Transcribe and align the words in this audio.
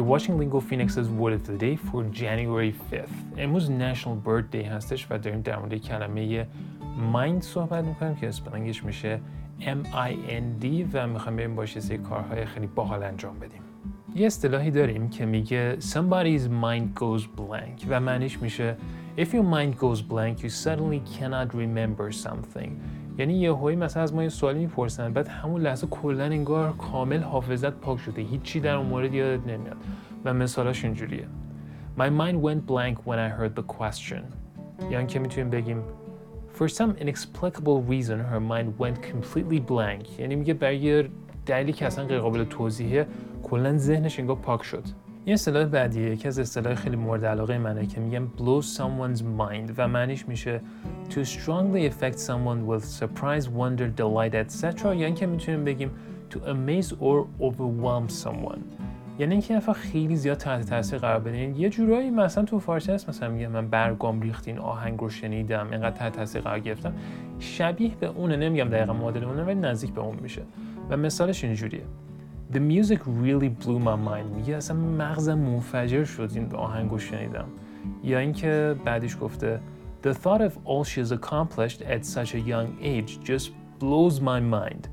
You're 0.00 0.08
watching 0.08 0.38
Lingo 0.38 0.60
Phoenix's 0.60 1.08
Word 1.10 1.34
of 1.34 1.42
the 1.46 1.58
Day 1.66 1.76
for 1.76 2.04
January 2.04 2.72
5th. 2.90 3.38
امروز 3.38 3.70
National 3.70 4.26
Bird 4.26 4.54
Day 4.54 4.64
هستش 4.66 5.06
و 5.10 5.18
داریم 5.18 5.40
در 5.40 5.58
مورد 5.58 5.74
کلمه 5.74 6.46
mind 7.12 7.40
صحبت 7.40 7.84
می‌کنیم 7.84 8.14
که 8.14 8.28
اسپلنگش 8.28 8.84
میشه 8.84 9.20
M-I-N-D 9.60 10.66
و 10.92 11.06
می‌خوایم 11.06 11.36
بریم 11.36 11.54
باش 11.54 11.78
سری 11.78 11.98
کارهای 11.98 12.44
خیلی 12.44 12.66
باحال 12.66 13.02
انجام 13.02 13.38
بدیم. 13.38 13.60
یه 14.14 14.26
اصطلاحی 14.26 14.70
داریم 14.70 15.10
که 15.10 15.26
میگه 15.26 15.76
somebody's 15.80 16.44
mind 16.62 17.00
goes 17.00 17.22
blank 17.22 17.86
و 17.88 18.00
معنیش 18.00 18.42
میشه 18.42 18.76
if 19.20 19.34
your 19.34 19.48
mind 19.56 19.72
goes 19.84 20.00
blank 20.12 20.34
you 20.44 20.50
suddenly 20.64 21.00
cannot 21.16 21.48
remember 21.54 22.06
something. 22.12 22.70
یعنی 23.18 23.34
یه 23.34 23.52
هایی 23.52 23.76
مثلا 23.76 24.02
از 24.02 24.14
ما 24.14 24.22
یه 24.22 24.28
سوالی 24.28 24.58
می‌پرسن 24.58 25.12
بعد 25.12 25.28
همون 25.28 25.60
لحظه 25.60 25.86
کلا 25.86 26.24
انگار 26.24 26.72
کامل 26.72 27.20
حافظت 27.20 27.72
پاک 27.72 27.98
شده. 27.98 28.22
هیچی 28.22 28.60
در 28.60 28.74
اون 28.74 28.86
مورد 28.86 29.14
یادت 29.14 29.46
نمیاد. 29.46 29.76
و 30.24 30.34
مثالاش 30.34 30.84
اینجوریه. 30.84 31.26
My 31.98 32.10
mind 32.10 32.36
went 32.42 32.70
blank 32.70 32.96
when 33.06 33.18
I 33.18 33.40
heard 33.40 33.60
the 33.60 33.64
question. 33.78 34.22
یعنی 34.90 35.06
که 35.06 35.18
می‌تونیم 35.18 35.50
بگیم 35.50 35.82
For 36.58 36.68
some 36.68 36.92
inexplicable 37.00 37.80
reason 37.90 38.18
her 38.32 38.40
mind 38.40 38.68
went 38.82 38.98
completely 39.02 39.60
blank. 39.70 40.20
یعنی 40.20 40.36
میگه 40.36 40.54
برای 40.54 41.04
دلیلی 41.46 41.72
که 41.72 41.86
اصلا 41.86 42.04
غیر 42.04 42.18
قابل 42.18 42.44
توضیحه 42.44 43.06
کلا 43.42 43.76
ذهنش 43.76 44.20
انگار 44.20 44.36
پاک 44.36 44.62
شد. 44.62 44.84
این 45.24 45.34
اصطلاح 45.34 45.64
بعدیه 45.64 46.10
یکی 46.10 46.28
از 46.28 46.38
اصطلاح 46.38 46.74
خیلی 46.74 46.96
مورد 46.96 47.24
علاقه 47.24 47.58
منه 47.58 47.86
که 47.86 48.00
میگم 48.00 48.28
blow 48.38 48.64
someone's 48.64 49.20
mind 49.20 49.72
و 49.76 49.88
معنیش 49.88 50.28
میشه 50.28 50.60
to 51.10 51.14
strongly 51.14 51.90
affect 51.90 52.18
someone 52.18 52.70
with 52.70 52.84
surprise, 53.00 53.44
wonder, 53.44 54.00
delight, 54.00 54.34
etc. 54.34 54.84
یعنی 54.84 55.14
که 55.14 55.26
می‌تونیم 55.26 55.64
بگیم 55.64 55.90
to 56.30 56.34
amaze 56.34 56.88
or 56.88 57.26
overwhelm 57.40 58.24
someone. 58.24 58.58
یعنی 59.18 59.32
اینکه 59.32 59.54
نفر 59.54 59.72
خیلی 59.72 60.16
زیاد 60.16 60.36
تحت 60.36 60.66
تاثیر 60.70 60.98
قرار 60.98 61.20
بدین 61.20 61.56
یه 61.56 61.68
جورایی 61.68 62.10
مثلا 62.10 62.44
تو 62.44 62.58
فارسی 62.58 62.92
هست 62.92 63.08
مثلا 63.08 63.28
میگه 63.28 63.48
من 63.48 63.68
برگام 63.68 64.20
ریختین 64.20 64.58
آهنگ 64.58 64.98
رو 64.98 65.08
شنیدم 65.08 65.68
اینقدر 65.70 65.96
تحت 65.96 66.16
تاثیر 66.16 66.42
قرار 66.42 66.60
گرفتم. 66.60 66.92
شبیه 67.38 67.94
به 68.00 68.06
اونه 68.06 68.36
نمیگم 68.36 68.68
دقیقا 68.68 68.92
مدل 68.92 69.24
اونه 69.24 69.42
ولی 69.42 69.54
نزدیک 69.54 69.92
به 69.92 70.00
اون 70.00 70.16
میشه. 70.22 70.42
و 70.90 70.96
مثالش 70.96 71.44
اینجوریه. 71.44 71.82
The 72.52 72.58
music 72.58 72.98
really 73.06 73.48
blew 73.64 73.78
my 73.78 73.96
mind. 74.08 74.36
میگه 74.36 74.56
اصلا 74.56 74.76
مغزم 74.76 75.38
منفجر 75.38 76.04
شد. 76.04 76.30
این 76.34 76.54
آهنگو 76.54 76.98
شنیدم. 76.98 77.48
یا 78.04 78.18
اینکه 78.18 78.76
بعدش 78.84 79.16
گفته 79.20 79.60
The 80.02 80.12
thought 80.12 80.40
of 80.40 80.52
all 80.64 80.84
she's 80.84 81.12
accomplished 81.12 81.82
at 81.82 82.04
such 82.04 82.34
a 82.34 82.38
young 82.38 82.68
age 82.82 83.30
just 83.30 83.50
blows 83.80 84.20
my 84.20 84.40
mind. 84.52 84.88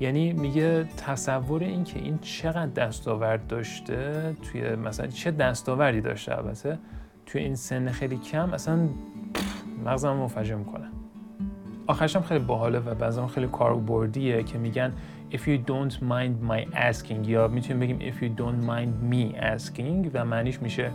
یعنی 0.00 0.32
میگه 0.32 0.84
تصور 0.84 1.62
این 1.62 1.84
که 1.84 1.98
این 1.98 2.18
چقدر 2.18 2.66
دستاورد 2.66 3.46
داشته 3.46 4.36
توی 4.42 4.74
مثلا 4.74 5.06
چه 5.06 5.30
دستاوردی 5.30 6.00
داشته 6.00 6.38
البته 6.38 6.78
توی 7.26 7.40
این 7.40 7.54
سن 7.54 7.90
خیلی 7.90 8.16
کم 8.16 8.52
اصلا 8.52 8.88
مغزم 9.84 10.12
منفجر 10.12 10.54
می‌کنه. 10.54 10.88
آخرش 11.88 12.16
هم 12.16 12.22
خیلی 12.22 12.44
باحاله 12.44 12.78
و 12.78 12.94
بعضا 12.94 13.26
خیلی 13.26 13.46
کاربردیه 13.46 14.42
که 14.42 14.58
میگن 14.58 14.92
if 15.32 15.36
you 15.36 15.58
don't 15.68 15.94
mind 15.94 16.50
my 16.50 16.74
asking 16.74 17.28
یا 17.28 17.48
می‌تونیم 17.48 17.80
بگیم 17.80 17.98
if 17.98 18.14
you 18.14 18.40
don't 18.40 18.68
mind 18.70 19.12
me 19.14 19.40
asking 19.40 20.10
و 20.14 20.24
معنیش 20.24 20.62
میشه 20.62 20.90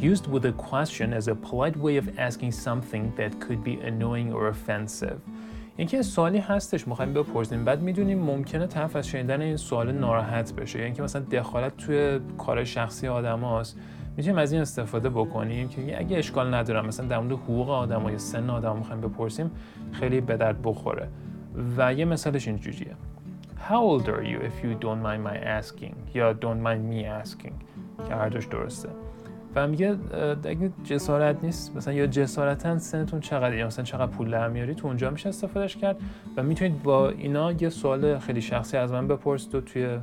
used 0.00 0.22
with 0.22 0.44
a 0.44 0.52
question 0.62 1.20
as 1.20 1.28
a 1.28 1.34
polite 1.34 1.76
way 1.76 2.00
of 2.02 2.18
asking 2.18 2.50
something 2.50 3.02
that 3.18 3.32
could 3.40 3.64
be 3.64 3.74
annoying 3.88 4.32
or 4.32 4.52
offensive. 4.54 5.18
اینکه 5.76 6.02
سوالی 6.02 6.38
هستش 6.38 6.88
می‌خوایم 6.88 7.14
بپرسیم. 7.14 7.64
بعد 7.64 7.82
می‌دونیم 7.82 8.18
ممکنه 8.18 8.66
طرف 8.66 8.96
از 8.96 9.08
شنیدن 9.08 9.40
این 9.40 9.56
سوال 9.56 9.92
ناراحت 9.92 10.52
بشه. 10.52 10.78
یعنی 10.78 10.94
که 10.94 11.02
مثلا 11.02 11.22
دخالت 11.22 11.76
توی 11.76 12.20
کار 12.38 12.64
شخصی 12.64 13.08
آدم 13.08 13.40
هاست. 13.40 13.78
می‌تونیم 14.18 14.38
از 14.38 14.52
این 14.52 14.60
استفاده 14.60 15.08
بکنیم 15.08 15.68
که 15.68 16.00
اگه 16.00 16.18
اشکال 16.18 16.54
ندارم 16.54 16.86
مثلا 16.86 17.06
در 17.06 17.18
مورد 17.18 17.32
حقوق 17.32 17.70
آدم 17.70 18.08
یا 18.08 18.18
سن 18.18 18.50
آدم 18.50 18.76
می‌خوایم 18.76 19.00
بپرسیم 19.00 19.50
خیلی 19.92 20.20
به 20.20 20.36
درد 20.36 20.62
بخوره. 20.62 21.08
و 21.76 21.94
یه 21.94 22.04
مثالش 22.04 22.48
اینجوریه. 22.48 22.94
How 23.68 24.00
old 24.00 24.06
are 24.06 24.24
you 24.24 24.38
if 24.40 24.64
you 24.64 24.84
don't 24.84 25.02
mind 25.06 25.22
my 25.28 25.36
asking 25.60 26.14
یا 26.14 26.34
don't 26.34 26.62
mind 26.66 26.92
me 26.92 27.26
asking 27.26 27.52
که 28.08 28.14
هر 28.14 28.28
دوش 28.28 28.46
درسته. 28.46 28.88
و 29.56 29.68
میگه 29.68 29.96
اگه 30.44 30.70
جسارت 30.84 31.44
نیست 31.44 31.76
مثلا 31.76 31.94
یا 31.94 32.06
جسارتا 32.06 32.78
سنتون 32.78 33.20
چقدر 33.20 33.54
یا 33.54 33.66
مثلا 33.66 33.84
چقدر 33.84 34.12
پول 34.12 34.30
در 34.30 34.48
میاری؟ 34.48 34.74
تو 34.74 34.86
اونجا 34.86 35.10
میشه 35.10 35.28
استفادهش 35.28 35.76
کرد. 35.76 35.96
و 36.36 36.42
می‌تونید 36.42 36.82
با 36.82 37.08
اینا 37.08 37.52
یه 37.52 37.68
سوال 37.68 38.18
خیلی 38.18 38.40
شخصی 38.40 38.76
از 38.76 38.92
من 38.92 39.08
بپرسید 39.08 39.54
و 39.54 39.60
توی 39.60 39.98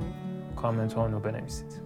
کامنت 0.56 0.92
ها 0.92 1.02
اونو 1.02 1.20
بنویسید. 1.20 1.85